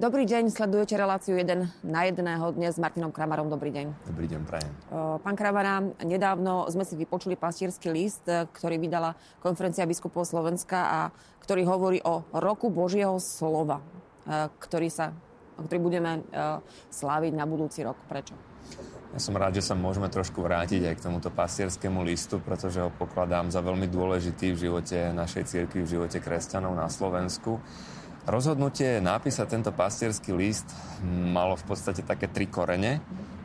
Dobrý 0.00 0.24
deň, 0.24 0.48
sledujete 0.48 0.96
reláciu 0.96 1.36
1 1.36 1.84
na 1.84 2.00
jedného 2.08 2.56
dnes 2.56 2.72
s 2.72 2.80
Martinom 2.80 3.12
Kramarom. 3.12 3.52
Dobrý 3.52 3.68
deň. 3.68 4.08
Dobrý 4.08 4.32
deň, 4.32 4.40
prajem. 4.48 4.72
Pán 5.20 5.36
Kramara, 5.36 5.84
nedávno 6.00 6.64
sme 6.72 6.88
si 6.88 6.96
vypočuli 6.96 7.36
pastierský 7.36 7.92
list, 7.92 8.24
ktorý 8.24 8.80
vydala 8.80 9.12
konferencia 9.44 9.84
biskupov 9.84 10.24
Slovenska 10.24 10.78
a 10.88 11.00
ktorý 11.44 11.68
hovorí 11.68 12.00
o 12.00 12.24
roku 12.32 12.72
Božieho 12.72 13.20
slova, 13.20 13.84
ktorý, 14.56 14.88
sa, 14.88 15.12
ktorý 15.68 15.78
budeme 15.84 16.24
sláviť 16.88 17.36
na 17.36 17.44
budúci 17.44 17.84
rok. 17.84 18.00
Prečo? 18.08 18.32
Ja 19.12 19.20
som 19.20 19.36
rád, 19.36 19.60
že 19.60 19.68
sa 19.68 19.76
môžeme 19.76 20.08
trošku 20.08 20.40
vrátiť 20.40 20.80
aj 20.80 20.94
k 20.96 21.04
tomuto 21.12 21.28
pastierskému 21.28 22.00
listu, 22.08 22.40
pretože 22.40 22.80
ho 22.80 22.88
pokladám 22.88 23.52
za 23.52 23.60
veľmi 23.60 23.84
dôležitý 23.84 24.56
v 24.56 24.62
živote 24.64 25.12
našej 25.12 25.44
cirkvi, 25.44 25.84
v 25.84 25.92
živote 26.00 26.24
kresťanov 26.24 26.72
na 26.72 26.88
Slovensku. 26.88 27.60
Rozhodnutie 28.28 29.00
napísať 29.00 29.56
tento 29.56 29.72
pastierský 29.72 30.36
list 30.36 30.68
malo 31.08 31.56
v 31.56 31.64
podstate 31.64 32.04
také 32.04 32.28
tri 32.28 32.44
korene. 32.44 33.00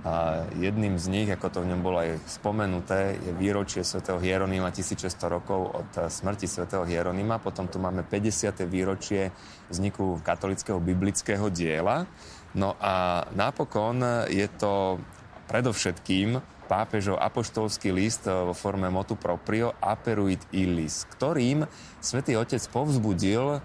A 0.05 0.45
jedným 0.61 1.01
z 1.01 1.09
nich, 1.09 1.29
ako 1.31 1.49
to 1.49 1.59
v 1.65 1.73
ňom 1.73 1.81
bolo 1.81 1.98
aj 1.98 2.21
spomenuté, 2.29 3.17
je 3.17 3.34
výročie 3.34 3.81
svätého 3.81 4.21
Hieronima 4.21 4.70
1600 4.70 5.09
rokov 5.34 5.73
od 5.73 5.89
smrti 6.11 6.45
svätého 6.45 6.85
Hieronima. 6.85 7.41
Potom 7.41 7.65
tu 7.65 7.81
máme 7.81 8.05
50. 8.05 8.53
výročie 8.70 9.34
vzniku 9.73 10.21
katolického 10.21 10.77
biblického 10.77 11.49
diela. 11.49 12.05
No 12.53 12.77
a 12.77 13.26
napokon 13.34 14.29
je 14.29 14.45
to 14.62 15.01
predovšetkým 15.49 16.37
pápežov 16.70 17.18
apoštolský 17.18 17.90
list 17.90 18.29
vo 18.29 18.53
forme 18.53 18.90
motu 18.93 19.18
proprio 19.18 19.73
Aperuit 19.81 20.41
illis, 20.53 21.09
ktorým 21.18 21.65
svätý 21.98 22.37
Otec 22.37 22.62
povzbudil 22.70 23.62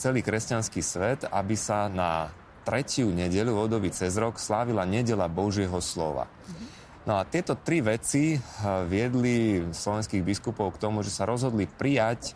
celý 0.00 0.24
kresťanský 0.24 0.80
svet, 0.80 1.28
aby 1.28 1.52
sa 1.60 1.92
na 1.92 2.32
tretiu 2.64 3.12
nedeľu 3.12 3.52
v 3.52 3.62
období 3.68 3.88
cez 3.92 4.16
rok 4.16 4.40
slávila 4.40 4.88
nedela 4.88 5.28
Božieho 5.28 5.76
slova. 5.84 6.24
No 7.04 7.20
a 7.20 7.28
tieto 7.28 7.56
tri 7.56 7.84
veci 7.84 8.36
eh, 8.36 8.40
viedli 8.88 9.60
slovenských 9.68 10.24
biskupov 10.24 10.76
k 10.76 10.80
tomu, 10.80 11.04
že 11.04 11.12
sa 11.12 11.28
rozhodli 11.28 11.68
prijať 11.68 12.32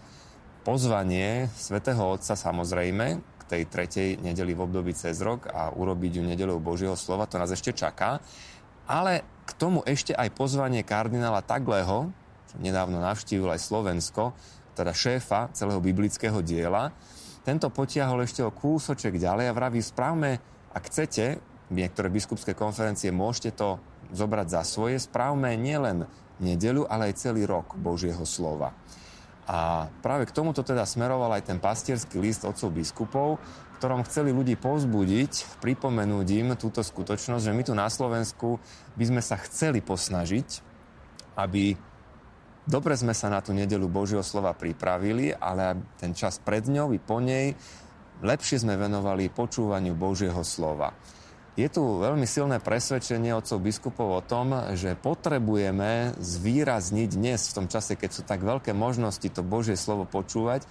pozvanie 0.64 1.52
svätého 1.56 2.00
Otca 2.00 2.36
samozrejme 2.36 3.20
k 3.20 3.42
tej 3.44 3.62
tretej 3.68 4.08
nedeli 4.24 4.56
v 4.56 4.64
období 4.64 4.96
cez 4.96 5.20
rok 5.20 5.52
a 5.52 5.68
urobiť 5.68 6.20
ju 6.20 6.22
nedelou 6.24 6.60
Božieho 6.60 6.96
slova. 6.96 7.28
To 7.28 7.36
nás 7.36 7.52
ešte 7.52 7.76
čaká. 7.76 8.24
Ale 8.88 9.24
k 9.44 9.50
tomu 9.56 9.84
ešte 9.84 10.16
aj 10.16 10.32
pozvanie 10.32 10.80
kardinála 10.80 11.44
Tagleho, 11.44 12.08
čo 12.48 12.56
nedávno 12.60 13.00
navštívil 13.04 13.52
aj 13.52 13.60
Slovensko, 13.60 14.32
teda 14.72 14.96
šéfa 14.96 15.52
celého 15.52 15.80
biblického 15.84 16.40
diela, 16.40 16.92
tento 17.44 17.68
potiahol 17.68 18.24
ešte 18.24 18.40
o 18.40 18.50
kúsoček 18.50 19.20
ďalej 19.20 19.52
a 19.52 19.56
vraví, 19.56 19.84
správme, 19.84 20.40
ak 20.72 20.82
chcete, 20.88 21.38
niektoré 21.68 22.08
biskupské 22.08 22.56
konferencie, 22.56 23.12
môžete 23.12 23.52
to 23.52 23.76
zobrať 24.16 24.46
za 24.48 24.62
svoje, 24.64 24.96
správme 24.96 25.52
nielen 25.60 26.08
nedelu, 26.40 26.88
ale 26.88 27.12
aj 27.12 27.20
celý 27.20 27.44
rok 27.44 27.76
Božieho 27.76 28.24
slova. 28.24 28.72
A 29.44 29.92
práve 30.00 30.24
k 30.24 30.32
tomuto 30.32 30.64
teda 30.64 30.88
smeroval 30.88 31.36
aj 31.36 31.52
ten 31.52 31.60
pastierský 31.60 32.16
list 32.16 32.48
otcov 32.48 32.72
biskupov, 32.72 33.36
ktorom 33.76 34.00
chceli 34.08 34.32
ľudí 34.32 34.56
pozbudiť, 34.56 35.60
pripomenúť 35.60 36.28
im 36.40 36.48
túto 36.56 36.80
skutočnosť, 36.80 37.44
že 37.44 37.52
my 37.52 37.62
tu 37.68 37.76
na 37.76 37.92
Slovensku 37.92 38.56
by 38.96 39.04
sme 39.04 39.20
sa 39.20 39.36
chceli 39.44 39.84
posnažiť, 39.84 40.48
aby 41.36 41.76
Dobre 42.64 42.96
sme 42.96 43.12
sa 43.12 43.28
na 43.28 43.44
tú 43.44 43.52
nedelu 43.52 43.84
Božieho 43.92 44.24
slova 44.24 44.56
pripravili, 44.56 45.36
ale 45.36 45.76
ten 46.00 46.16
čas 46.16 46.40
pred 46.40 46.64
ňou 46.64 46.96
i 46.96 46.98
po 46.98 47.20
nej 47.20 47.52
lepšie 48.24 48.64
sme 48.64 48.80
venovali 48.80 49.28
počúvaniu 49.28 49.92
Božieho 49.92 50.40
slova. 50.40 50.96
Je 51.54 51.70
tu 51.70 52.02
veľmi 52.02 52.26
silné 52.26 52.58
presvedčenie 52.58 53.30
otcov 53.30 53.62
biskupov 53.62 54.08
o 54.10 54.24
tom, 54.24 54.74
že 54.74 54.98
potrebujeme 54.98 56.16
zvýrazniť 56.18 57.10
dnes, 57.14 57.46
v 57.46 57.56
tom 57.62 57.66
čase, 57.70 57.94
keď 57.94 58.10
sú 58.10 58.22
tak 58.26 58.42
veľké 58.42 58.74
možnosti 58.74 59.28
to 59.28 59.46
Božie 59.46 59.78
slovo 59.78 60.02
počúvať, 60.02 60.66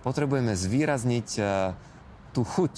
potrebujeme 0.00 0.56
zvýrazniť 0.56 1.28
e, 1.36 1.42
tú 2.32 2.48
chuť, 2.48 2.74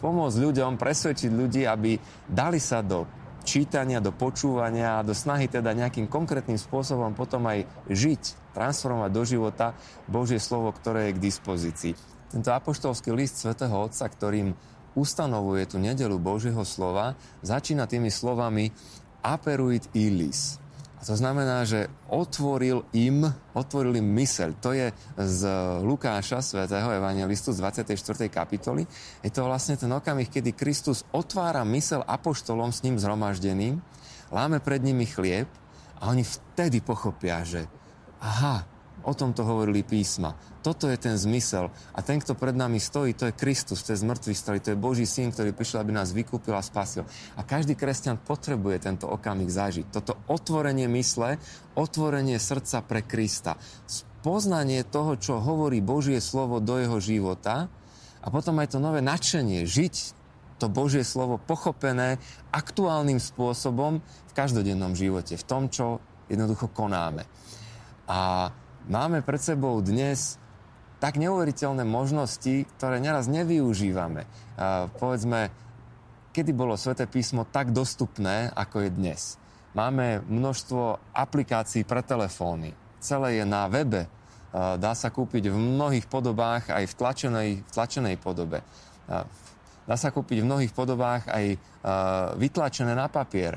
pomôcť 0.00 0.36
ľuďom, 0.40 0.80
presvedčiť 0.80 1.30
ľudí, 1.36 1.68
aby 1.68 2.00
dali 2.24 2.56
sa 2.56 2.80
do 2.80 3.04
čítania, 3.44 4.02
do 4.02 4.14
počúvania 4.14 4.98
a 4.98 5.06
do 5.06 5.12
snahy 5.12 5.50
teda 5.50 5.74
nejakým 5.74 6.06
konkrétnym 6.10 6.56
spôsobom 6.56 7.14
potom 7.14 7.46
aj 7.46 7.66
žiť, 7.90 8.54
transformovať 8.54 9.10
do 9.10 9.22
života 9.26 9.66
Božie 10.10 10.42
slovo, 10.42 10.70
ktoré 10.74 11.10
je 11.10 11.16
k 11.16 11.24
dispozícii. 11.24 11.92
Tento 12.28 12.50
apoštolský 12.52 13.14
list 13.16 13.40
svätého 13.40 13.72
Otca, 13.72 14.04
ktorým 14.04 14.52
ustanovuje 14.92 15.64
tú 15.64 15.80
nedelu 15.80 16.18
Božieho 16.20 16.60
slova, 16.66 17.16
začína 17.40 17.88
tými 17.88 18.12
slovami 18.12 18.74
aperuit 19.24 19.88
illis. 19.96 20.60
A 20.98 21.02
to 21.06 21.14
znamená, 21.14 21.62
že 21.62 21.86
otvoril 22.10 22.82
im, 22.90 23.22
otvoril 23.54 24.02
im 24.02 24.08
myseľ. 24.18 24.50
To 24.58 24.74
je 24.74 24.90
z 25.14 25.40
Lukáša, 25.86 26.42
svätého 26.42 26.90
evangelistu 26.90 27.54
z 27.54 27.62
24. 27.62 28.26
kapitoly. 28.26 28.82
Je 29.22 29.30
to 29.30 29.46
vlastne 29.46 29.78
ten 29.78 29.90
okamih, 29.94 30.26
kedy 30.26 30.58
Kristus 30.58 31.06
otvára 31.14 31.62
myseľ 31.62 32.02
apoštolom 32.02 32.74
s 32.74 32.82
ním 32.82 32.98
zhromaždeným, 32.98 33.78
láme 34.34 34.58
pred 34.58 34.82
nimi 34.82 35.06
chlieb 35.06 35.46
a 36.02 36.10
oni 36.10 36.26
vtedy 36.26 36.82
pochopia, 36.82 37.46
že 37.46 37.62
aha, 38.18 38.66
O 39.06 39.14
tomto 39.14 39.46
hovorili 39.46 39.86
písma. 39.86 40.34
Toto 40.60 40.90
je 40.90 40.98
ten 40.98 41.14
zmysel. 41.14 41.70
A 41.94 42.02
ten, 42.02 42.18
kto 42.18 42.34
pred 42.34 42.52
nami 42.52 42.82
stojí, 42.82 43.14
to 43.14 43.30
je 43.30 43.38
Kristus, 43.38 43.86
to 43.86 43.94
je 43.94 44.02
zmrtvý 44.02 44.34
stojí, 44.34 44.58
to 44.58 44.74
je 44.74 44.78
Boží 44.78 45.06
syn, 45.06 45.30
ktorý 45.30 45.54
prišiel, 45.54 45.86
aby 45.86 45.94
nás 45.94 46.10
vykúpil 46.10 46.52
a 46.52 46.60
spasil. 46.60 47.06
A 47.38 47.46
každý 47.46 47.78
kresťan 47.78 48.18
potrebuje 48.18 48.82
tento 48.82 49.06
okamih 49.06 49.48
zažiť. 49.48 49.88
Toto 49.94 50.18
otvorenie 50.26 50.90
mysle, 50.90 51.38
otvorenie 51.78 52.36
srdca 52.42 52.82
pre 52.82 53.06
Krista. 53.06 53.54
Poznanie 54.20 54.82
toho, 54.82 55.14
čo 55.14 55.38
hovorí 55.38 55.78
Božie 55.78 56.18
slovo 56.18 56.58
do 56.58 56.76
jeho 56.76 56.98
života 56.98 57.70
a 58.18 58.26
potom 58.34 58.58
aj 58.58 58.74
to 58.74 58.78
nové 58.82 58.98
nadšenie, 58.98 59.62
žiť 59.62 60.18
to 60.58 60.66
Božie 60.66 61.06
slovo 61.06 61.38
pochopené 61.38 62.18
aktuálnym 62.50 63.22
spôsobom 63.22 64.02
v 64.02 64.32
každodennom 64.34 64.98
živote, 64.98 65.38
v 65.38 65.46
tom, 65.46 65.70
čo 65.70 66.02
jednoducho 66.26 66.66
konáme. 66.74 67.24
A 68.10 68.50
máme 68.88 69.20
pred 69.20 69.38
sebou 69.38 69.78
dnes 69.84 70.40
tak 70.98 71.20
neuveriteľné 71.20 71.86
možnosti, 71.86 72.66
ktoré 72.74 72.98
neraz 72.98 73.30
nevyužívame. 73.30 74.26
Uh, 74.58 74.90
povedzme, 74.98 75.52
kedy 76.34 76.50
bolo 76.50 76.74
Sveté 76.74 77.06
písmo 77.06 77.46
tak 77.46 77.70
dostupné, 77.70 78.50
ako 78.56 78.82
je 78.82 78.90
dnes. 78.90 79.20
Máme 79.76 80.24
množstvo 80.26 81.14
aplikácií 81.14 81.86
pre 81.86 82.02
telefóny. 82.02 82.74
Celé 82.98 83.38
je 83.38 83.44
na 83.46 83.70
webe. 83.70 84.10
Uh, 84.50 84.74
dá 84.80 84.96
sa 84.96 85.12
kúpiť 85.12 85.52
v 85.52 85.56
mnohých 85.56 86.10
podobách, 86.10 86.72
aj 86.72 86.88
v 86.88 86.94
tlačenej, 86.98 87.50
v 87.62 87.70
tlačenej 87.70 88.16
podobe. 88.18 88.64
Uh, 89.06 89.22
dá 89.86 89.94
sa 89.94 90.10
kúpiť 90.10 90.42
v 90.42 90.48
mnohých 90.48 90.72
podobách 90.76 91.28
aj 91.32 91.56
vytlačené 92.36 92.92
na 92.92 93.08
papier. 93.08 93.56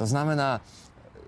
To 0.00 0.08
znamená, 0.08 0.64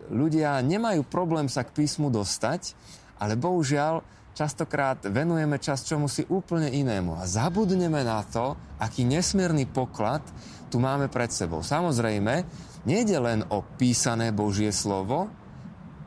ľudia 0.09 0.65
nemajú 0.65 1.05
problém 1.05 1.45
sa 1.45 1.61
k 1.61 1.77
písmu 1.77 2.09
dostať, 2.09 2.73
ale 3.21 3.37
bohužiaľ 3.37 4.01
častokrát 4.33 5.05
venujeme 5.05 5.61
čas 5.61 5.85
čomu 5.85 6.09
si 6.09 6.25
úplne 6.25 6.73
inému 6.73 7.21
a 7.21 7.29
zabudneme 7.29 8.01
na 8.01 8.25
to, 8.25 8.57
aký 8.81 9.05
nesmierny 9.05 9.69
poklad 9.69 10.25
tu 10.73 10.81
máme 10.81 11.13
pred 11.13 11.29
sebou. 11.29 11.61
Samozrejme, 11.61 12.47
nejde 12.89 13.19
len 13.21 13.45
o 13.53 13.61
písané 13.61 14.33
Božie 14.33 14.73
slovo, 14.73 15.29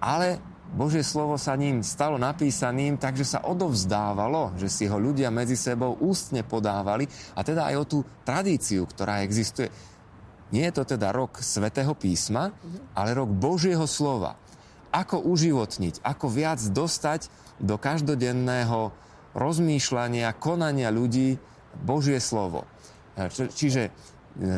ale 0.01 0.42
Božie 0.74 1.06
slovo 1.06 1.38
sa 1.38 1.54
ním 1.54 1.86
stalo 1.86 2.18
napísaným, 2.18 2.98
takže 2.98 3.38
sa 3.38 3.39
odovzdávalo, 3.45 4.57
že 4.57 4.65
si 4.74 4.89
ho 4.89 4.98
ľudia 4.98 5.30
medzi 5.30 5.54
sebou 5.54 6.01
ústne 6.01 6.42
podávali 6.42 7.06
a 7.38 7.45
teda 7.45 7.69
aj 7.69 7.75
o 7.77 7.86
tú 7.86 8.00
tradíciu, 8.25 8.89
ktorá 8.89 9.21
existuje. 9.21 9.69
Nie 10.50 10.74
je 10.74 10.81
to 10.81 10.98
teda 10.98 11.13
rok 11.13 11.38
svätého 11.45 11.94
písma, 11.94 12.50
ale 12.98 13.13
rok 13.13 13.30
Božieho 13.30 13.86
slova 13.86 14.43
ako 14.94 15.25
uživotniť, 15.25 16.06
ako 16.06 16.30
viac 16.30 16.62
dostať 16.62 17.28
do 17.57 17.81
každodenného 17.81 18.94
rozmýšľania, 19.34 20.38
konania 20.38 20.94
ľudí 20.94 21.42
Božie 21.81 22.22
slovo. 22.22 22.69
Čiže 23.34 23.90
e, 23.90 23.92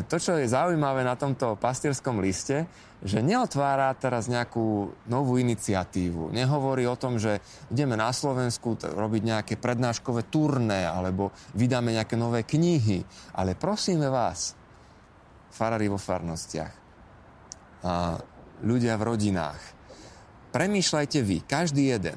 to, 0.04 0.16
čo 0.20 0.36
je 0.36 0.44
zaujímavé 0.48 1.00
na 1.00 1.16
tomto 1.16 1.56
pastierskom 1.56 2.20
liste, 2.20 2.68
že 3.04 3.20
neotvára 3.20 3.92
teraz 3.96 4.28
nejakú 4.28 4.92
novú 5.08 5.36
iniciatívu. 5.36 6.32
Nehovorí 6.32 6.88
o 6.88 6.96
tom, 6.96 7.20
že 7.20 7.44
ideme 7.68 7.96
na 7.96 8.08
Slovensku 8.12 8.76
robiť 8.80 9.22
nejaké 9.24 9.54
prednáškové 9.60 10.28
turné 10.32 10.88
alebo 10.88 11.32
vydáme 11.52 11.92
nejaké 11.92 12.16
nové 12.16 12.44
knihy. 12.48 13.04
Ale 13.36 13.52
prosíme 13.52 14.08
vás, 14.08 14.56
farári 15.52 15.92
vo 15.92 16.00
farnostiach, 16.00 16.74
ľudia 18.64 18.96
v 18.96 19.02
rodinách, 19.04 19.75
premýšľajte 20.56 21.20
vy, 21.20 21.44
každý 21.44 21.92
jeden, 21.92 22.16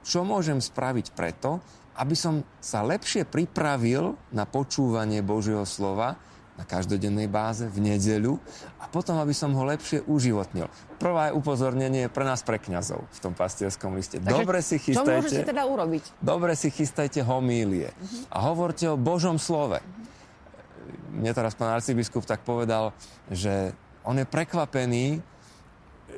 čo 0.00 0.24
môžem 0.24 0.56
spraviť 0.56 1.12
preto, 1.12 1.60
aby 2.00 2.16
som 2.16 2.40
sa 2.58 2.80
lepšie 2.80 3.28
pripravil 3.28 4.16
na 4.32 4.48
počúvanie 4.48 5.20
Božieho 5.20 5.68
slova 5.68 6.16
na 6.54 6.62
každodennej 6.62 7.26
báze 7.26 7.66
v 7.66 7.82
nedeľu 7.82 8.38
a 8.78 8.86
potom, 8.86 9.18
aby 9.18 9.34
som 9.34 9.50
ho 9.58 9.62
lepšie 9.66 10.06
uživotnil. 10.06 10.70
Prvé 11.02 11.34
upozornenie 11.34 12.06
je 12.06 12.10
pre 12.14 12.22
nás, 12.22 12.46
pre 12.46 12.62
kňazov 12.62 13.02
v 13.10 13.18
tom 13.18 13.34
pastierskom 13.34 13.98
liste. 13.98 14.22
Takže 14.22 14.30
dobre 14.30 14.62
si 14.62 14.78
chystajte... 14.78 15.02
Čo 15.02 15.22
môžete 15.26 15.50
teda 15.50 15.64
urobiť? 15.66 16.04
Dobre 16.22 16.54
si 16.54 16.70
chystajte 16.70 17.26
homílie 17.26 17.90
uh-huh. 17.90 18.30
a 18.30 18.36
hovorte 18.46 18.86
o 18.86 18.94
Božom 18.94 19.42
slove. 19.42 19.82
Uh-huh. 19.82 21.20
Mne 21.20 21.34
teraz 21.34 21.58
pán 21.58 21.74
arcibiskup 21.74 22.22
tak 22.22 22.46
povedal, 22.46 22.94
že 23.34 23.74
on 24.06 24.14
je 24.14 24.26
prekvapený, 24.26 25.18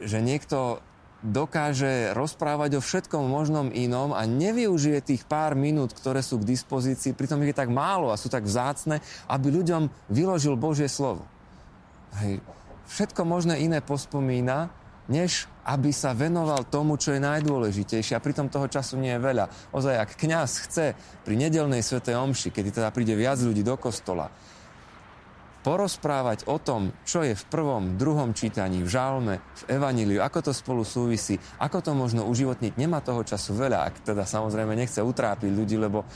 že 0.04 0.20
niekto 0.20 0.84
dokáže 1.26 2.14
rozprávať 2.14 2.78
o 2.78 2.84
všetkom 2.84 3.26
možnom 3.26 3.68
inom 3.74 4.14
a 4.14 4.22
nevyužije 4.24 5.02
tých 5.02 5.22
pár 5.26 5.58
minút, 5.58 5.92
ktoré 5.92 6.22
sú 6.22 6.38
k 6.38 6.48
dispozícii, 6.54 7.12
pritom 7.18 7.42
ich 7.42 7.50
je 7.50 7.60
tak 7.60 7.70
málo 7.70 8.14
a 8.14 8.20
sú 8.20 8.30
tak 8.30 8.46
vzácne, 8.46 9.02
aby 9.26 9.50
ľuďom 9.50 9.90
vyložil 10.06 10.54
Božie 10.54 10.86
slovo. 10.86 11.26
Hej. 12.22 12.38
Všetko 12.86 13.26
možné 13.26 13.58
iné 13.66 13.82
pospomína, 13.82 14.70
než 15.10 15.50
aby 15.66 15.90
sa 15.90 16.14
venoval 16.14 16.62
tomu, 16.70 16.94
čo 16.94 17.14
je 17.14 17.22
najdôležitejšie. 17.22 18.14
A 18.14 18.22
pritom 18.22 18.46
toho 18.46 18.70
času 18.70 18.94
nie 18.94 19.18
je 19.18 19.22
veľa. 19.22 19.50
Ozaj, 19.74 19.94
ak 19.98 20.10
kňaz 20.14 20.50
chce 20.70 20.86
pri 21.26 21.34
nedelnej 21.34 21.82
svetej 21.82 22.14
omši, 22.14 22.54
kedy 22.54 22.70
teda 22.70 22.94
príde 22.94 23.18
viac 23.18 23.42
ľudí 23.42 23.66
do 23.66 23.74
kostola, 23.74 24.30
porozprávať 25.66 26.46
o 26.46 26.62
tom, 26.62 26.94
čo 27.02 27.26
je 27.26 27.34
v 27.34 27.44
prvom, 27.50 27.98
druhom 27.98 28.30
čítaní, 28.30 28.86
v 28.86 28.90
žalme, 28.94 29.42
v 29.42 29.62
evaníliu, 29.74 30.22
ako 30.22 30.46
to 30.46 30.52
spolu 30.54 30.86
súvisí, 30.86 31.34
ako 31.58 31.82
to 31.82 31.90
možno 31.90 32.22
uživotniť, 32.30 32.78
nemá 32.78 33.02
toho 33.02 33.26
času 33.26 33.58
veľa, 33.58 33.90
ak 33.90 34.06
teda 34.06 34.22
samozrejme 34.22 34.78
nechce 34.78 35.02
utrápiť 35.02 35.50
ľudí, 35.50 35.74
lebo 35.74 36.06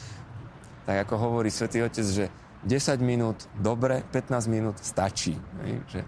tak 0.87 1.03
ako 1.03 1.15
hovorí 1.19 1.51
svätý 1.51 1.83
Otec, 1.83 2.07
že 2.07 2.31
10 2.63 3.03
minút 3.03 3.51
dobre, 3.59 4.07
15 4.15 4.47
minút 4.47 4.79
stačí. 4.79 5.35
Že 5.91 6.07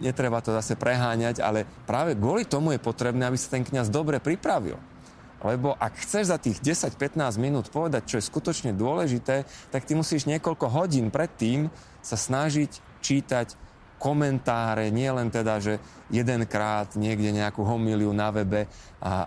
netreba 0.00 0.40
to 0.40 0.56
zase 0.56 0.72
preháňať, 0.80 1.44
ale 1.44 1.68
práve 1.84 2.16
kvôli 2.16 2.48
tomu 2.48 2.72
je 2.72 2.80
potrebné, 2.80 3.28
aby 3.28 3.36
sa 3.36 3.60
ten 3.60 3.66
kňaz 3.66 3.92
dobre 3.92 4.24
pripravil. 4.24 4.80
Lebo 5.44 5.76
ak 5.76 6.00
chceš 6.00 6.32
za 6.32 6.40
tých 6.40 6.64
10-15 6.64 7.36
minút 7.36 7.68
povedať, 7.68 8.08
čo 8.08 8.16
je 8.16 8.24
skutočne 8.24 8.72
dôležité, 8.72 9.44
tak 9.68 9.84
ty 9.84 9.92
musíš 9.92 10.24
niekoľko 10.24 10.72
hodín 10.72 11.12
predtým 11.12 11.68
sa 12.00 12.16
snažiť 12.16 12.80
čítať 13.04 13.60
komentáre, 14.00 14.88
nie 14.88 15.08
len 15.08 15.28
teda, 15.28 15.60
že 15.60 15.80
jedenkrát 16.08 16.92
niekde 16.96 17.32
nejakú 17.32 17.64
homiliu 17.64 18.12
na 18.16 18.32
webe, 18.32 18.68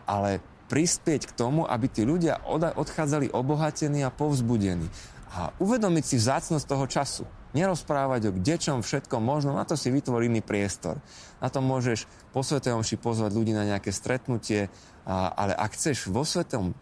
ale 0.06 0.42
prispieť 0.68 1.32
k 1.32 1.36
tomu, 1.38 1.64
aby 1.64 1.88
tí 1.88 2.04
ľudia 2.04 2.44
odchádzali 2.76 3.32
obohatení 3.32 4.04
a 4.04 4.12
povzbudení. 4.14 4.90
A 5.38 5.54
uvedomiť 5.62 6.04
si 6.04 6.16
vzácnosť 6.18 6.66
toho 6.66 6.86
času. 6.90 7.24
Nerozprávať 7.54 8.34
o 8.34 8.36
kdečom 8.36 8.82
všetkom 8.82 9.22
možno, 9.22 9.54
na 9.54 9.70
to 9.70 9.78
si 9.78 9.94
vytvorený 9.94 10.42
priestor. 10.42 10.98
Na 11.38 11.54
to 11.54 11.62
môžeš 11.62 12.10
po 12.34 12.42
Svetej 12.42 12.74
Omši 12.74 12.98
pozvať 12.98 13.38
ľudí 13.38 13.54
na 13.54 13.70
nejaké 13.70 13.94
stretnutie, 13.94 14.74
a, 15.06 15.30
ale 15.30 15.54
ak 15.54 15.78
chceš 15.78 16.10
vo, 16.10 16.26
svetom, 16.26 16.74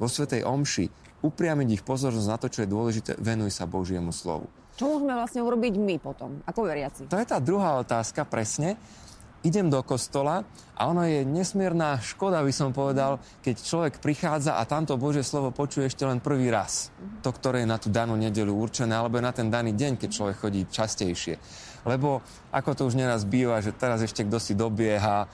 vo 0.00 0.08
Svetej 0.08 0.48
Omši 0.48 0.88
upriamiť 1.20 1.68
ich 1.76 1.82
pozornosť 1.84 2.28
na 2.32 2.40
to, 2.40 2.48
čo 2.48 2.64
je 2.64 2.72
dôležité, 2.72 3.10
venuj 3.20 3.52
sa 3.52 3.68
Božiemu 3.68 4.16
slovu. 4.16 4.48
Čo 4.80 4.96
môžeme 4.96 5.12
vlastne 5.12 5.44
urobiť 5.44 5.76
my 5.76 6.00
potom, 6.00 6.40
ako 6.48 6.64
veriaci? 6.64 7.04
To 7.12 7.20
je 7.20 7.28
tá 7.28 7.36
druhá 7.36 7.76
otázka, 7.84 8.24
presne. 8.24 8.80
Idem 9.40 9.72
do 9.72 9.80
kostola 9.80 10.44
a 10.76 10.82
ono 10.84 11.08
je 11.08 11.24
nesmierna 11.24 11.96
škoda, 11.96 12.44
by 12.44 12.52
som 12.52 12.76
povedal, 12.76 13.16
keď 13.40 13.56
človek 13.56 13.94
prichádza 14.04 14.60
a 14.60 14.68
tamto 14.68 15.00
Božie 15.00 15.24
slovo 15.24 15.48
počuje 15.48 15.88
ešte 15.88 16.04
len 16.04 16.20
prvý 16.20 16.52
raz. 16.52 16.92
To, 17.24 17.32
ktoré 17.32 17.64
je 17.64 17.72
na 17.72 17.80
tú 17.80 17.88
danú 17.88 18.20
nedelu 18.20 18.52
určené, 18.52 18.92
alebo 18.92 19.16
na 19.16 19.32
ten 19.32 19.48
daný 19.48 19.72
deň, 19.72 19.96
keď 19.96 20.10
človek 20.12 20.36
chodí 20.44 20.68
častejšie 20.68 21.40
lebo 21.86 22.20
ako 22.50 22.70
to 22.76 22.82
už 22.90 22.98
neraz 22.98 23.22
býva, 23.24 23.62
že 23.62 23.72
teraz 23.72 24.02
ešte 24.02 24.26
kto 24.26 24.38
si 24.42 24.52
dobieha, 24.58 25.30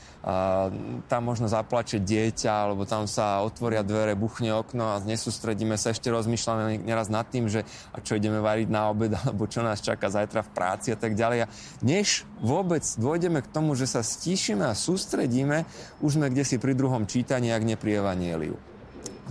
tam 1.09 1.23
možno 1.25 1.49
zaplače 1.49 1.99
dieťa, 2.03 2.53
alebo 2.53 2.85
tam 2.85 3.09
sa 3.09 3.43
otvoria 3.43 3.81
dvere, 3.83 4.19
buchne 4.19 4.53
okno 4.53 4.95
a 4.95 5.03
nesústredíme 5.03 5.81
sa, 5.81 5.97
ešte 5.97 6.13
rozmýšľame 6.13 6.85
neraz 6.85 7.09
nad 7.09 7.25
tým, 7.27 7.49
že 7.51 7.65
a 7.95 8.03
čo 8.05 8.19
ideme 8.19 8.39
variť 8.39 8.69
na 8.69 8.93
obed, 8.93 9.11
alebo 9.21 9.49
čo 9.49 9.65
nás 9.65 9.83
čaká 9.83 10.13
zajtra 10.13 10.45
v 10.47 10.55
práci 10.55 10.93
a 10.93 10.99
tak 10.99 11.17
ďalej. 11.17 11.47
A 11.47 11.51
než 11.83 12.29
vôbec 12.39 12.85
dôjdeme 13.01 13.41
k 13.41 13.51
tomu, 13.51 13.75
že 13.75 13.89
sa 13.89 14.05
stíšime 14.05 14.69
a 14.69 14.77
sústredíme, 14.77 15.67
už 16.05 16.21
sme 16.21 16.29
kde 16.29 16.45
si 16.45 16.57
pri 16.61 16.77
druhom 16.77 17.09
čítaní, 17.09 17.51
ak 17.51 17.65
nie 17.65 17.79
pri 17.81 17.99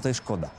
to 0.02 0.14
je 0.14 0.22
škoda. 0.22 0.54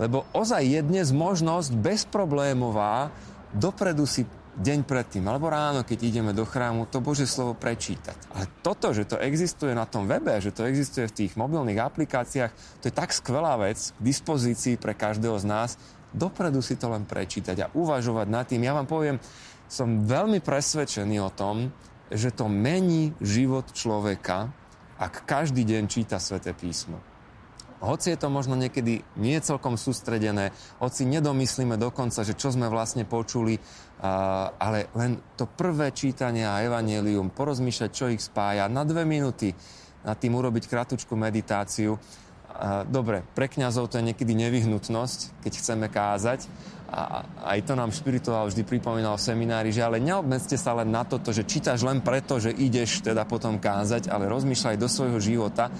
Lebo 0.00 0.24
ozaj 0.32 0.64
je 0.64 0.80
dnes 0.80 1.06
možnosť 1.12 1.70
bezproblémová 1.76 3.12
dopredu 3.54 4.06
si 4.06 4.24
deň 4.58 4.82
predtým 4.82 5.22
alebo 5.30 5.46
ráno, 5.46 5.86
keď 5.86 5.98
ideme 6.10 6.32
do 6.34 6.42
chrámu, 6.42 6.90
to 6.90 6.98
Bože 6.98 7.28
slovo 7.28 7.54
prečítať. 7.54 8.34
Ale 8.34 8.50
toto, 8.64 8.90
že 8.90 9.06
to 9.06 9.20
existuje 9.20 9.70
na 9.70 9.86
tom 9.86 10.10
webe, 10.10 10.34
že 10.42 10.50
to 10.50 10.66
existuje 10.66 11.06
v 11.06 11.16
tých 11.24 11.32
mobilných 11.38 11.78
aplikáciách, 11.78 12.82
to 12.82 12.90
je 12.90 12.94
tak 12.94 13.14
skvelá 13.14 13.54
vec 13.60 13.94
k 13.94 14.00
dispozícii 14.00 14.74
pre 14.80 14.98
každého 14.98 15.38
z 15.38 15.46
nás, 15.46 15.70
dopredu 16.10 16.58
si 16.62 16.74
to 16.74 16.90
len 16.90 17.06
prečítať 17.06 17.56
a 17.62 17.70
uvažovať 17.74 18.26
nad 18.26 18.44
tým. 18.46 18.66
Ja 18.66 18.74
vám 18.74 18.90
poviem, 18.90 19.22
som 19.70 20.02
veľmi 20.02 20.42
presvedčený 20.42 21.22
o 21.22 21.30
tom, 21.30 21.70
že 22.10 22.34
to 22.34 22.50
mení 22.50 23.14
život 23.22 23.70
človeka, 23.70 24.50
ak 24.98 25.24
každý 25.24 25.62
deň 25.62 25.82
číta 25.86 26.18
sväté 26.18 26.50
písmo. 26.50 27.09
Hoci 27.80 28.12
je 28.12 28.20
to 28.20 28.28
možno 28.28 28.60
niekedy 28.60 29.00
nie 29.16 29.40
celkom 29.40 29.80
sústredené, 29.80 30.52
hoci 30.84 31.08
nedomyslíme 31.08 31.80
dokonca, 31.80 32.20
že 32.20 32.36
čo 32.36 32.52
sme 32.52 32.68
vlastne 32.68 33.08
počuli, 33.08 33.56
ale 34.60 34.92
len 34.92 35.16
to 35.36 35.48
prvé 35.48 35.88
čítanie 35.96 36.44
a 36.44 36.60
evanelium, 36.60 37.32
porozmýšľať, 37.32 37.90
čo 37.90 38.12
ich 38.12 38.20
spája, 38.20 38.68
na 38.68 38.84
dve 38.84 39.08
minúty 39.08 39.56
nad 40.04 40.16
tým 40.16 40.32
urobiť 40.36 40.64
kratučku 40.68 41.12
meditáciu. 41.16 41.96
Dobre, 42.88 43.24
pre 43.32 43.48
kňazov 43.48 43.88
to 43.88 43.96
je 44.00 44.12
niekedy 44.12 44.36
nevyhnutnosť, 44.36 45.44
keď 45.44 45.52
chceme 45.56 45.86
kázať. 45.88 46.44
A 46.90 47.22
aj 47.54 47.70
to 47.70 47.78
nám 47.78 47.94
špirituál 47.94 48.50
vždy 48.50 48.66
pripomínal 48.66 49.14
v 49.14 49.26
seminári, 49.30 49.70
že 49.70 49.86
ale 49.86 50.02
neobmedzte 50.02 50.58
sa 50.58 50.74
len 50.74 50.90
na 50.90 51.06
toto, 51.06 51.30
že 51.30 51.46
čítaš 51.46 51.86
len 51.86 52.02
preto, 52.02 52.42
že 52.42 52.50
ideš 52.50 53.06
teda 53.06 53.22
potom 53.30 53.62
kázať, 53.62 54.10
ale 54.10 54.26
rozmýšľaj 54.26 54.74
do 54.74 54.90
svojho 54.90 55.22
života 55.22 55.70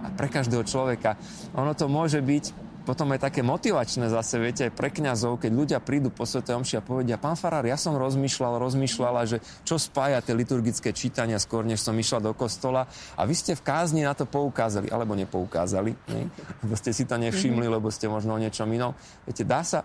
a 0.00 0.08
pre 0.16 0.32
každého 0.32 0.64
človeka. 0.64 1.20
Ono 1.52 1.76
to 1.76 1.84
môže 1.84 2.24
byť 2.24 2.64
potom 2.84 3.16
aj 3.16 3.32
také 3.32 3.40
motivačné 3.40 4.12
zase, 4.12 4.36
viete, 4.36 4.68
aj 4.68 4.76
pre 4.76 4.92
kňazov, 4.92 5.40
keď 5.40 5.50
ľudia 5.56 5.78
prídu 5.80 6.12
po 6.12 6.28
Sv. 6.28 6.44
Omši 6.44 6.78
a 6.78 6.84
povedia, 6.84 7.16
pán 7.16 7.32
Farár, 7.32 7.64
ja 7.64 7.80
som 7.80 7.96
rozmýšľal, 7.96 8.60
rozmýšľala, 8.60 9.24
že 9.24 9.40
čo 9.64 9.80
spája 9.80 10.20
tie 10.20 10.36
liturgické 10.36 10.92
čítania 10.92 11.40
skôr, 11.40 11.64
než 11.64 11.80
som 11.80 11.96
išla 11.96 12.20
do 12.20 12.36
kostola 12.36 12.84
a 13.16 13.24
vy 13.24 13.32
ste 13.32 13.56
v 13.56 13.64
kázni 13.64 14.04
na 14.04 14.12
to 14.12 14.28
poukázali, 14.28 14.92
alebo 14.92 15.16
nepoukázali, 15.16 15.96
ne? 16.12 16.28
lebo 16.60 16.76
ste 16.76 16.92
si 16.92 17.08
to 17.08 17.16
nevšimli, 17.16 17.64
lebo 17.64 17.88
ste 17.88 18.04
možno 18.04 18.36
o 18.36 18.38
niečom 18.38 18.68
inom. 18.68 18.92
Viete, 19.24 19.48
dá 19.48 19.64
sa 19.64 19.80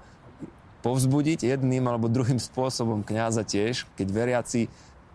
povzbudiť 0.80 1.44
jedným 1.44 1.86
alebo 1.88 2.12
druhým 2.12 2.40
spôsobom 2.40 3.04
kňaza 3.04 3.44
tiež, 3.44 3.88
keď 4.00 4.08
veriaci 4.10 4.62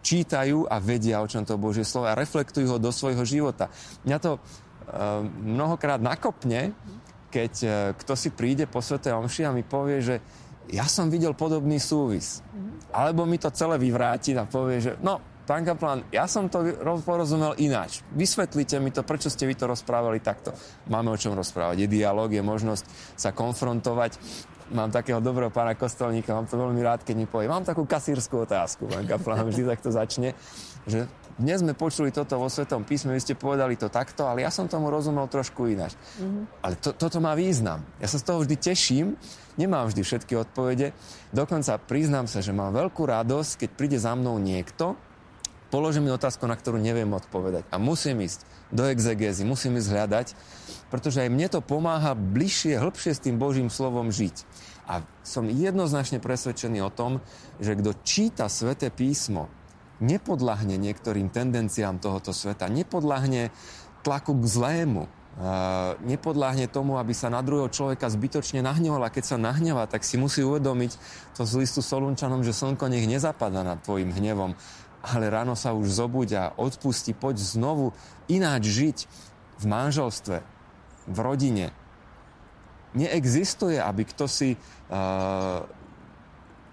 čítajú 0.05 0.69
a 0.69 0.77
vedia, 0.79 1.25
o 1.25 1.31
čom 1.31 1.49
to 1.49 1.57
Božie 1.57 1.83
slovo 1.83 2.13
a 2.13 2.19
reflektujú 2.19 2.77
ho 2.77 2.79
do 2.79 2.93
svojho 2.93 3.25
života. 3.25 3.73
Mňa 4.05 4.19
to 4.21 4.37
uh, 4.37 5.25
mnohokrát 5.25 5.97
nakopne, 6.05 6.77
keď 7.35 7.53
e, 7.67 7.69
kto 7.99 8.15
si 8.15 8.31
príde 8.31 8.71
po 8.71 8.79
Svete 8.79 9.11
Omši 9.11 9.43
a 9.43 9.51
mi 9.51 9.67
povie, 9.67 9.99
že 9.99 10.23
ja 10.71 10.87
som 10.87 11.11
videl 11.11 11.35
podobný 11.35 11.83
súvis. 11.83 12.39
Alebo 12.95 13.27
mi 13.27 13.43
to 13.43 13.51
celé 13.51 13.75
vyvráti 13.75 14.39
a 14.39 14.47
povie, 14.47 14.79
že 14.79 14.95
no, 15.03 15.19
pán 15.43 15.67
Kaplan, 15.67 16.07
ja 16.15 16.31
som 16.31 16.47
to 16.47 16.63
porozumel 17.03 17.59
ináč. 17.59 18.07
Vysvetlite 18.15 18.79
mi 18.79 18.95
to, 18.95 19.03
prečo 19.03 19.29
ste 19.29 19.51
vy 19.51 19.59
to 19.59 19.67
rozprávali 19.67 20.23
takto. 20.23 20.55
Máme 20.87 21.11
o 21.11 21.19
čom 21.19 21.35
rozprávať. 21.35 21.85
Je 21.85 21.89
dialog, 21.91 22.31
je 22.31 22.41
možnosť 22.41 22.87
sa 23.19 23.35
konfrontovať. 23.35 24.17
Mám 24.73 24.89
takého 24.89 25.21
dobrého 25.21 25.53
pána 25.53 25.77
kostolníka, 25.77 26.33
mám 26.33 26.49
to 26.49 26.57
veľmi 26.57 26.81
rád, 26.81 27.05
keď 27.05 27.15
mi 27.21 27.29
povie, 27.29 27.53
mám 27.53 27.69
takú 27.69 27.85
kasírskú 27.85 28.49
otázku, 28.49 28.89
pán 28.89 29.05
Kaplan 29.05 29.45
vždy 29.45 29.69
takto 29.69 29.93
začne, 29.93 30.33
že 30.89 31.05
dnes 31.37 31.61
sme 31.61 31.77
počuli 31.77 32.09
toto 32.09 32.41
vo 32.41 32.49
Svetom 32.49 32.81
písme, 32.87 33.13
vy 33.13 33.21
ste 33.21 33.37
povedali 33.37 33.77
to 33.77 33.93
takto, 33.93 34.25
ale 34.25 34.41
ja 34.41 34.49
som 34.49 34.65
tomu 34.65 34.89
rozumel 34.89 35.29
trošku 35.29 35.69
ináč. 35.69 35.93
Mm-hmm. 36.17 36.45
Ale 36.65 36.75
to, 36.81 36.97
toto 36.97 37.21
má 37.21 37.37
význam. 37.37 37.85
Ja 38.01 38.09
sa 38.09 38.17
z 38.17 38.25
toho 38.25 38.41
vždy 38.41 38.57
teším, 38.57 39.21
nemám 39.61 39.91
vždy 39.93 40.01
všetky 40.01 40.33
odpovede. 40.33 40.97
Dokonca 41.35 41.77
priznám 41.83 42.25
sa, 42.25 42.41
že 42.41 42.57
mám 42.57 42.73
veľkú 42.73 43.05
radosť, 43.05 43.67
keď 43.67 43.71
príde 43.77 43.99
za 44.01 44.17
mnou 44.17 44.41
niekto, 44.41 44.97
položí 45.75 45.99
mi 45.99 46.15
otázku, 46.15 46.47
na 46.47 46.55
ktorú 46.55 46.79
neviem 46.79 47.11
odpovedať. 47.11 47.67
A 47.75 47.83
musím 47.83 48.23
ísť 48.23 48.47
do 48.71 48.87
exegézy, 48.87 49.43
musím 49.43 49.83
ísť 49.83 49.91
hľadať, 49.91 50.27
pretože 50.87 51.19
aj 51.19 51.35
mne 51.35 51.51
to 51.51 51.59
pomáha 51.59 52.15
bližšie, 52.15 52.79
hĺbšie 52.79 53.11
s 53.11 53.25
tým 53.27 53.43
Božím 53.43 53.67
slovom 53.67 54.15
žiť. 54.15 54.47
A 54.87 55.03
som 55.27 55.51
jednoznačne 55.51 56.23
presvedčený 56.23 56.79
o 56.87 56.95
tom, 56.95 57.19
že 57.59 57.75
kto 57.75 57.91
číta 58.07 58.47
sväté 58.47 58.95
písmo, 58.95 59.51
nepodľahne 59.99 60.79
niektorým 60.79 61.35
tendenciám 61.35 61.99
tohoto 61.99 62.31
sveta, 62.31 62.71
nepodľahne 62.71 63.51
tlaku 64.07 64.39
k 64.39 64.45
zlému, 64.47 65.11
nepodláhne 66.07 66.71
tomu, 66.71 66.95
aby 66.95 67.11
sa 67.11 67.27
na 67.27 67.43
druhého 67.43 67.67
človeka 67.67 68.07
zbytočne 68.07 68.63
nahneval 68.63 69.03
a 69.03 69.11
keď 69.11 69.35
sa 69.35 69.37
nahneva, 69.41 69.91
tak 69.91 70.07
si 70.07 70.15
musí 70.15 70.47
uvedomiť 70.47 70.95
to 71.35 71.43
z 71.43 71.59
listu 71.59 71.83
Solunčanom, 71.83 72.47
že 72.47 72.55
slnko 72.55 72.87
nech 72.87 73.11
nezapadá 73.11 73.67
nad 73.67 73.83
tvojim 73.83 74.15
hnevom, 74.15 74.55
ale 75.05 75.29
ráno 75.29 75.53
sa 75.53 75.77
už 75.77 76.01
zobuď 76.01 76.29
a 76.41 76.45
odpusti, 76.57 77.13
poď 77.13 77.37
znovu 77.37 77.93
ináč 78.25 78.73
žiť 78.73 78.99
v 79.61 79.65
manželstve, 79.69 80.37
v 81.05 81.19
rodine. 81.21 81.71
Neexistuje, 82.97 83.77
aby 83.77 84.09
kto 84.09 84.25
si 84.25 84.57
uh, 84.57 85.67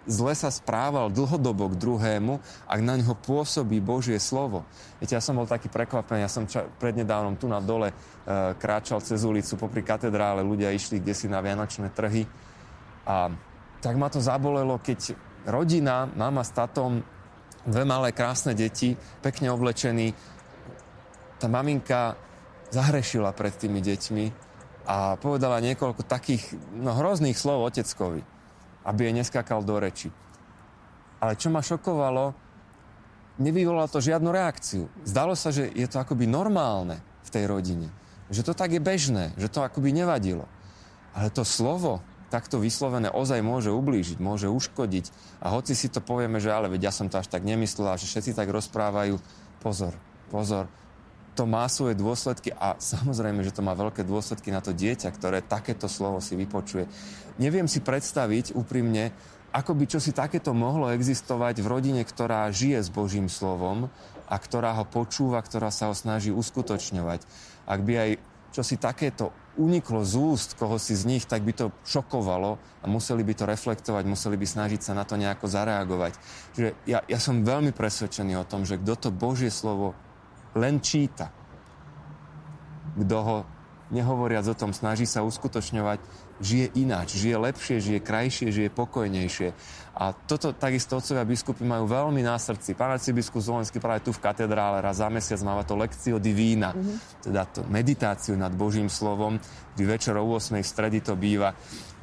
zle 0.09 0.33
sa 0.33 0.49
správal 0.49 1.13
dlhodobo 1.13 1.69
k 1.73 1.77
druhému, 1.77 2.41
ak 2.65 2.79
na 2.81 2.97
ňo 2.97 3.13
pôsobí 3.21 3.77
Božie 3.77 4.17
slovo. 4.17 4.65
Viete, 4.97 5.13
ja 5.13 5.21
som 5.21 5.37
bol 5.37 5.45
taký 5.45 5.69
prekvapený, 5.69 6.25
ja 6.25 6.31
som 6.31 6.49
ča- 6.49 6.65
prednedávnom 6.81 7.37
tu 7.37 7.45
na 7.45 7.61
dole 7.61 7.93
e, 7.93 7.95
kráčal 8.57 8.97
cez 9.05 9.21
ulicu 9.21 9.53
popri 9.61 9.85
katedrále, 9.85 10.41
ľudia 10.41 10.73
išli 10.73 10.97
kde 10.97 11.13
si 11.13 11.29
na 11.29 11.37
vianočné 11.37 11.93
trhy 11.93 12.25
a 13.05 13.29
tak 13.81 13.97
ma 13.97 14.09
to 14.09 14.21
zabolelo, 14.21 14.77
keď 14.77 15.17
rodina, 15.49 16.05
mama 16.05 16.45
s 16.45 16.53
tatom, 16.53 17.01
dve 17.65 17.83
malé 17.85 18.11
krásne 18.11 18.53
deti, 18.57 18.97
pekne 19.21 19.53
oblečení, 19.53 20.13
tá 21.37 21.49
maminka 21.49 22.17
zahrešila 22.69 23.33
pred 23.33 23.53
tými 23.57 23.81
deťmi 23.81 24.25
a 24.85 25.17
povedala 25.17 25.61
niekoľko 25.61 26.05
takých 26.05 26.57
no, 26.77 26.93
hrozných 26.93 27.37
slov 27.37 27.69
oteckovi 27.69 28.31
aby 28.85 29.09
jej 29.09 29.13
neskakal 29.13 29.61
do 29.61 29.77
reči. 29.77 30.09
Ale 31.21 31.37
čo 31.37 31.53
ma 31.53 31.61
šokovalo, 31.61 32.33
nevyvolalo 33.37 33.85
to 33.89 34.01
žiadnu 34.01 34.29
reakciu. 34.33 34.89
Zdalo 35.05 35.37
sa, 35.37 35.53
že 35.53 35.69
je 35.69 35.85
to 35.85 36.01
akoby 36.01 36.25
normálne 36.25 36.97
v 37.21 37.29
tej 37.29 37.45
rodine. 37.45 37.93
Že 38.33 38.51
to 38.51 38.53
tak 38.57 38.73
je 38.73 38.81
bežné, 38.81 39.37
že 39.37 39.51
to 39.51 39.61
akoby 39.61 39.93
nevadilo. 39.93 40.49
Ale 41.13 41.29
to 41.29 41.45
slovo, 41.45 42.01
takto 42.31 42.63
vyslovené, 42.63 43.11
ozaj 43.11 43.43
môže 43.43 43.69
ublížiť, 43.69 44.23
môže 44.23 44.47
uškodiť. 44.47 45.11
A 45.43 45.51
hoci 45.51 45.75
si 45.75 45.91
to 45.91 45.99
povieme, 45.99 46.39
že 46.39 46.49
ale 46.49 46.71
veď 46.71 46.87
ja 46.87 46.93
som 46.95 47.11
to 47.11 47.19
až 47.19 47.27
tak 47.27 47.43
nemyslela, 47.43 47.99
že 47.99 48.07
všetci 48.07 48.31
tak 48.31 48.47
rozprávajú, 48.47 49.19
pozor, 49.59 49.91
pozor, 50.31 50.71
to 51.35 51.47
má 51.47 51.67
svoje 51.71 51.95
dôsledky 51.95 52.51
a 52.51 52.75
samozrejme, 52.79 53.43
že 53.43 53.55
to 53.55 53.63
má 53.63 53.71
veľké 53.75 54.03
dôsledky 54.03 54.51
na 54.51 54.59
to 54.59 54.75
dieťa, 54.75 55.11
ktoré 55.15 55.43
takéto 55.43 55.87
slovo 55.87 56.19
si 56.19 56.35
vypočuje. 56.35 56.87
Neviem 57.39 57.71
si 57.71 57.79
predstaviť 57.79 58.55
úprimne, 58.55 59.15
ako 59.51 59.75
by 59.75 59.83
čosi 59.83 60.15
takéto 60.15 60.55
mohlo 60.55 60.91
existovať 60.95 61.59
v 61.59 61.67
rodine, 61.67 62.01
ktorá 62.07 62.47
žije 62.51 62.87
s 62.87 62.89
Božím 62.91 63.27
slovom 63.27 63.91
a 64.31 64.35
ktorá 64.39 64.79
ho 64.79 64.87
počúva, 64.87 65.43
ktorá 65.43 65.71
sa 65.71 65.91
ho 65.91 65.95
snaží 65.95 66.31
uskutočňovať. 66.31 67.27
Ak 67.67 67.79
by 67.83 67.93
aj 67.95 68.11
čosi 68.51 68.75
takéto 68.75 69.31
uniklo 69.59 70.03
z 70.07 70.15
úst 70.15 70.49
koho 70.55 70.79
si 70.79 70.95
z 70.95 71.03
nich, 71.07 71.23
tak 71.27 71.43
by 71.43 71.51
to 71.51 71.65
šokovalo 71.83 72.55
a 72.55 72.85
museli 72.87 73.23
by 73.23 73.33
to 73.35 73.43
reflektovať, 73.47 74.03
museli 74.07 74.39
by 74.39 74.47
snažiť 74.47 74.79
sa 74.79 74.95
na 74.95 75.03
to 75.03 75.19
nejako 75.19 75.47
zareagovať. 75.51 76.13
Že 76.55 76.67
ja, 76.87 77.03
ja 77.03 77.19
som 77.19 77.43
veľmi 77.43 77.75
presvedčený 77.75 78.39
o 78.39 78.47
tom, 78.47 78.63
že 78.63 78.79
kto 78.79 78.93
to 78.95 79.09
Božie 79.11 79.51
slovo 79.51 79.95
len 80.55 80.79
číta. 80.79 81.31
Kto 82.95 83.17
ho, 83.23 83.37
nehovoriac 83.91 84.47
o 84.47 84.55
tom, 84.55 84.71
snaží 84.71 85.03
sa 85.03 85.21
uskutočňovať, 85.21 85.99
žije 86.39 86.67
ináč, 86.79 87.19
žije 87.19 87.37
lepšie, 87.37 87.77
žije 87.83 87.99
krajšie, 87.99 88.49
žije 88.49 88.69
pokojnejšie. 88.71 89.51
A 89.91 90.15
toto 90.15 90.55
takisto 90.55 90.97
otcovia 90.97 91.27
biskupy 91.27 91.67
majú 91.67 91.85
veľmi 91.85 92.23
na 92.23 92.39
srdci. 92.39 92.73
Pán 92.73 92.95
arcibiskup 92.95 93.43
Zvolenský 93.43 93.83
práve 93.83 94.07
tu 94.07 94.15
v 94.15 94.23
katedrále 94.23 94.79
raz 94.79 95.03
za 95.03 95.11
mesiac 95.11 95.37
máva 95.43 95.67
to 95.67 95.75
lekcio 95.75 96.15
divína, 96.17 96.71
mm-hmm. 96.71 96.97
teda 97.27 97.43
to 97.51 97.61
meditáciu 97.67 98.39
nad 98.39 98.55
Božím 98.55 98.87
slovom, 98.87 99.35
kdy 99.75 99.83
večer 99.83 100.15
o 100.15 100.23
8. 100.23 100.57
stredy 100.63 101.03
to 101.03 101.19
býva. 101.19 101.51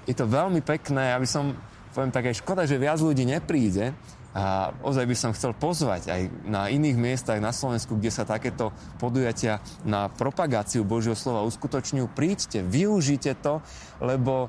Je 0.04 0.12
to 0.12 0.28
veľmi 0.28 0.60
pekné, 0.60 1.16
aby 1.16 1.24
som, 1.24 1.56
poviem 1.96 2.12
tak 2.12 2.28
aj 2.28 2.44
škoda, 2.44 2.68
že 2.68 2.76
viac 2.76 3.00
ľudí 3.00 3.24
nepríde, 3.24 3.96
a 4.38 4.70
ozaj 4.86 5.02
by 5.02 5.16
som 5.18 5.34
chcel 5.34 5.50
pozvať 5.50 6.14
aj 6.14 6.22
na 6.46 6.70
iných 6.70 6.94
miestach 6.94 7.42
na 7.42 7.50
Slovensku, 7.50 7.98
kde 7.98 8.14
sa 8.14 8.22
takéto 8.22 8.70
podujatia 9.02 9.58
na 9.82 10.06
propagáciu 10.06 10.86
Božieho 10.86 11.18
slova 11.18 11.42
uskutočňujú. 11.42 12.06
Príďte, 12.14 12.62
využite 12.62 13.34
to, 13.42 13.58
lebo 13.98 14.46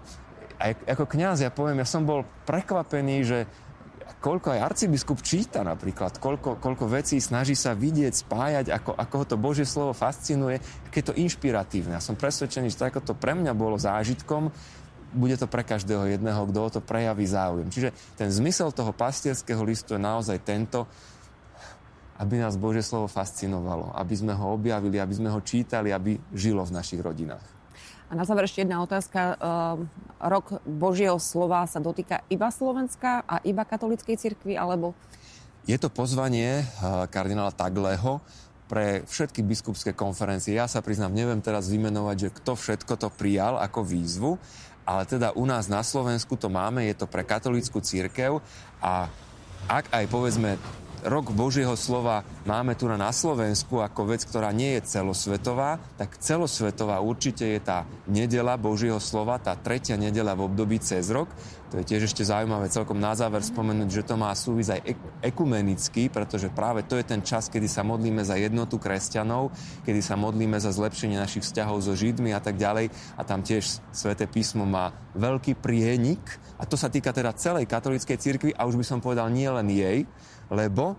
aj 0.61 0.77
ako 0.85 1.09
kňaz 1.09 1.41
ja 1.41 1.49
poviem, 1.49 1.81
ja 1.81 1.89
som 1.89 2.05
bol 2.05 2.21
prekvapený, 2.45 3.17
že 3.25 3.39
koľko 4.21 4.53
aj 4.53 4.61
arcibiskup 4.61 5.25
číta 5.25 5.65
napríklad, 5.65 6.21
koľko, 6.21 6.61
koľko 6.61 6.85
vecí 6.91 7.17
snaží 7.17 7.57
sa 7.57 7.73
vidieť, 7.73 8.13
spájať, 8.13 8.65
ako, 8.69 8.91
ako 8.93 9.15
ho 9.15 9.25
to 9.25 9.37
Božie 9.41 9.65
slovo 9.65 9.97
fascinuje, 9.97 10.61
aké 10.85 11.01
je 11.01 11.07
to 11.09 11.17
inšpiratívne. 11.17 11.97
Ja 11.97 12.03
som 12.03 12.19
presvedčený, 12.19 12.69
že 12.69 12.77
to, 12.77 12.85
ako 12.85 12.99
to 13.01 13.13
pre 13.15 13.33
mňa 13.33 13.57
bolo 13.57 13.79
zážitkom, 13.79 14.53
bude 15.13 15.35
to 15.37 15.49
pre 15.49 15.65
každého 15.65 16.17
jedného, 16.17 16.41
kto 16.49 16.59
o 16.59 16.69
to 16.69 16.81
prejaví 16.81 17.25
záujem. 17.25 17.69
Čiže 17.69 17.89
ten 18.15 18.29
zmysel 18.29 18.69
toho 18.73 18.93
pastierského 18.93 19.61
listu 19.65 19.97
je 19.97 20.01
naozaj 20.01 20.37
tento, 20.45 20.85
aby 22.19 22.35
nás 22.35 22.59
Božie 22.59 22.83
slovo 22.83 23.07
fascinovalo, 23.07 23.95
aby 23.95 24.13
sme 24.13 24.35
ho 24.35 24.53
objavili, 24.53 24.99
aby 24.99 25.15
sme 25.15 25.31
ho 25.31 25.39
čítali, 25.39 25.95
aby 25.95 26.19
žilo 26.35 26.61
v 26.67 26.75
našich 26.75 26.99
rodinách. 26.99 27.59
A 28.09 28.17
na 28.17 28.25
záver 28.25 28.49
ešte 28.49 28.65
jedna 28.65 28.81
otázka. 28.81 29.37
Ehm, 29.37 29.85
rok 30.17 30.57
Božieho 30.65 31.21
slova 31.21 31.69
sa 31.69 31.77
dotýka 31.77 32.25
iba 32.27 32.49
Slovenska 32.49 33.21
a 33.23 33.37
iba 33.45 33.61
katolíckej 33.61 34.17
cirkvi, 34.17 34.57
alebo... 34.57 34.97
Je 35.69 35.77
to 35.77 35.93
pozvanie 35.93 36.65
eh, 36.65 36.65
kardinála 37.07 37.53
Tagleho 37.53 38.19
pre 38.69 39.01
všetky 39.05 39.41
biskupské 39.41 39.97
konferencie. 39.97 40.53
Ja 40.53 40.69
sa 40.69 40.85
priznám, 40.85 41.13
neviem 41.13 41.41
teraz 41.41 41.69
vymenovať, 41.69 42.17
že 42.17 42.33
kto 42.37 42.53
všetko 42.53 42.93
to 43.01 43.09
prijal 43.09 43.57
ako 43.57 43.81
výzvu, 43.81 44.37
ale 44.89 45.05
teda 45.05 45.37
u 45.37 45.45
nás 45.45 45.69
na 45.69 45.85
Slovensku 45.85 46.33
to 46.33 46.49
máme, 46.49 46.89
je 46.89 46.97
to 46.97 47.05
pre 47.05 47.21
katolícku 47.21 47.77
církev 47.77 48.41
a 48.81 49.05
ak 49.69 49.85
aj 49.93 50.05
povedzme 50.09 50.57
rok 51.05 51.31
Božieho 51.31 51.75
slova 51.79 52.27
máme 52.43 52.75
tu 52.75 52.89
na 52.89 53.11
Slovensku 53.13 53.79
ako 53.79 54.11
vec, 54.11 54.25
ktorá 54.25 54.51
nie 54.51 54.79
je 54.79 54.99
celosvetová, 54.99 55.79
tak 55.95 56.17
celosvetová 56.19 56.99
určite 56.99 57.45
je 57.45 57.59
tá 57.61 57.85
nedela 58.09 58.59
Božieho 58.59 58.97
slova, 58.97 59.39
tá 59.39 59.55
tretia 59.55 59.95
nedela 59.95 60.35
v 60.35 60.49
období 60.49 60.81
cez 60.81 61.07
rok. 61.13 61.31
To 61.69 61.77
je 61.77 61.85
tiež 61.85 62.09
ešte 62.09 62.25
zaujímavé 62.25 62.65
celkom 62.73 62.97
na 62.97 63.13
záver 63.13 63.45
spomenúť, 63.45 64.01
že 64.01 64.07
to 64.09 64.17
má 64.17 64.33
súvis 64.33 64.73
aj 64.73 64.81
ekumenicky, 65.21 66.09
pretože 66.09 66.49
práve 66.49 66.81
to 66.81 66.97
je 66.97 67.05
ten 67.05 67.21
čas, 67.21 67.45
kedy 67.45 67.69
sa 67.69 67.85
modlíme 67.85 68.25
za 68.25 68.41
jednotu 68.41 68.81
kresťanov, 68.81 69.53
kedy 69.85 70.01
sa 70.01 70.17
modlíme 70.17 70.57
za 70.57 70.73
zlepšenie 70.73 71.21
našich 71.21 71.45
vzťahov 71.45 71.85
so 71.85 71.93
Židmi 71.93 72.33
a 72.33 72.41
tak 72.41 72.57
ďalej. 72.57 72.89
A 73.13 73.21
tam 73.21 73.45
tiež 73.45 73.85
Svete 73.93 74.25
písmo 74.25 74.65
má 74.65 74.97
veľký 75.13 75.61
prienik 75.61 76.21
a 76.57 76.65
to 76.65 76.73
sa 76.73 76.89
týka 76.89 77.13
teda 77.13 77.37
celej 77.37 77.69
katolíckej 77.69 78.17
cirkvi 78.17 78.51
a 78.57 78.65
už 78.65 78.73
by 78.81 78.85
som 78.85 78.97
povedal 78.97 79.29
nie 79.29 79.45
len 79.45 79.69
jej, 79.69 80.09
lebo 80.49 80.97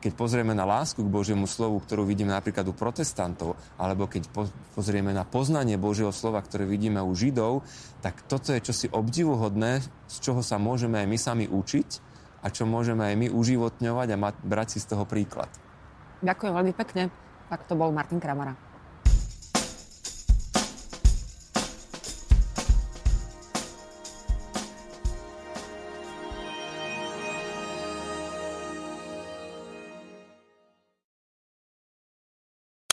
keď 0.00 0.16
pozrieme 0.16 0.56
na 0.56 0.64
lásku 0.64 1.04
k 1.04 1.12
Božiemu 1.12 1.44
slovu, 1.44 1.76
ktorú 1.84 2.08
vidíme 2.08 2.32
napríklad 2.32 2.64
u 2.64 2.72
protestantov, 2.72 3.60
alebo 3.76 4.08
keď 4.08 4.32
pozrieme 4.72 5.12
na 5.12 5.28
poznanie 5.28 5.76
Božieho 5.76 6.08
slova, 6.08 6.40
ktoré 6.40 6.64
vidíme 6.64 7.04
u 7.04 7.12
Židov, 7.12 7.60
tak 8.00 8.24
toto 8.24 8.56
je 8.56 8.64
čosi 8.64 8.88
obdivuhodné, 8.88 9.84
z 10.08 10.16
čoho 10.24 10.40
sa 10.40 10.56
môžeme 10.56 11.04
aj 11.04 11.06
my 11.06 11.18
sami 11.20 11.44
učiť 11.52 11.88
a 12.40 12.48
čo 12.48 12.64
môžeme 12.64 13.12
aj 13.12 13.16
my 13.20 13.26
uživotňovať 13.28 14.08
a 14.08 14.16
mať, 14.16 14.34
brať 14.40 14.68
si 14.72 14.78
z 14.80 14.96
toho 14.96 15.04
príklad. 15.04 15.52
Ďakujem 16.24 16.52
veľmi 16.56 16.72
pekne. 16.72 17.12
Tak 17.52 17.68
to 17.68 17.76
bol 17.76 17.92
Martin 17.92 18.16
Kramara. 18.16 18.69